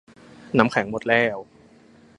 [0.57, 1.37] น้ำแข็งหมดแล้ว